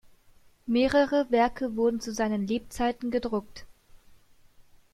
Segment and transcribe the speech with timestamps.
[0.65, 3.67] Mehrere Werke wurden zu seinen Lebzeiten gedruckt.